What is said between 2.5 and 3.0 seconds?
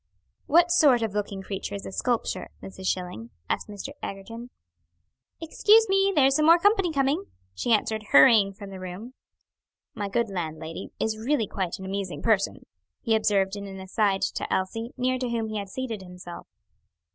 Mrs.